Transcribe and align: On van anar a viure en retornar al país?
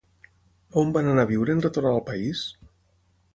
On 0.81 0.93
van 0.95 1.09
anar 1.11 1.25
a 1.27 1.31
viure 1.33 1.55
en 1.57 1.61
retornar 1.67 1.93
al 1.99 2.03
país? 2.09 2.43